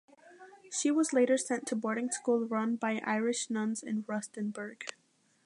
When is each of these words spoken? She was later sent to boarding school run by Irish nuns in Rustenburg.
She 0.73 0.89
was 0.89 1.13
later 1.13 1.37
sent 1.37 1.67
to 1.67 1.75
boarding 1.75 2.09
school 2.09 2.43
run 2.47 2.75
by 2.75 3.03
Irish 3.05 3.51
nuns 3.51 3.83
in 3.83 4.01
Rustenburg. 4.07 4.85